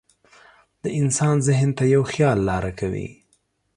د 0.83 0.85
انسان 0.99 1.35
ذهن 1.47 1.69
ته 1.77 1.83
یو 1.93 2.01
خیال 2.11 2.37
لاره 2.49 2.71
کوي. 2.79 3.07